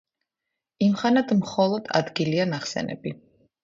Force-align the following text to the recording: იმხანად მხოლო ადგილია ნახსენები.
იმხანად 0.87 1.35
მხოლო 1.43 1.79
ადგილია 2.03 2.53
ნახსენები. 2.53 3.19